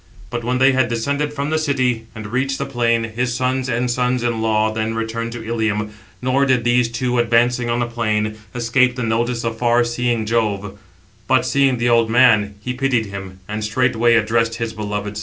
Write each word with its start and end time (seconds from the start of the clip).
But 0.31 0.43
when 0.43 0.57
they 0.57 0.71
had 0.71 0.87
descended 0.87 1.31
from 1.31 1.51
the 1.51 1.59
city, 1.59 2.07
and 2.15 2.25
reached 2.25 2.57
the 2.57 2.65
plain, 2.65 3.03
his 3.03 3.35
sons 3.35 3.69
and 3.69 3.85
sons 3.91 4.23
in 4.23 4.41
law 4.41 4.73
then 4.73 4.95
returned 4.95 5.31
to 5.33 5.45
Ilium. 5.47 5.91
Nor 6.23 6.47
did 6.47 6.63
these 6.63 6.89
two, 6.89 7.19
advancing 7.19 7.69
on 7.69 7.81
the 7.81 7.85
plain, 7.85 8.35
escape 8.55 8.95
the 8.95 9.03
notice 9.03 9.43
of 9.43 9.59
far 9.59 9.83
seeing 9.83 10.25
Jove; 10.25 10.79
but, 11.27 11.45
seeing 11.45 11.77
the 11.77 11.89
old 11.89 12.09
man, 12.09 12.55
he 12.61 12.73
pitied 12.73 13.05
him, 13.11 13.41
and 13.47 13.63
straightway 13.63 14.15
addressed 14.15 14.55
his 14.55 14.73
beloved 14.73 14.73
son: 14.73 14.73
Footnote 14.73 14.73
788: 14.73 14.73
(return) 14.73 14.73
See 14.73 14.73
Alberti 14.73 14.81
on 14.81 15.05
Hesych. 15.05 15.05
t. 15.05 15.09
ii. 15.11 15.13
pp. 15.13 15.19